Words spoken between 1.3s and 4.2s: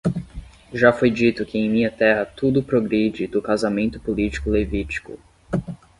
que em minha terra tudo progride do casamento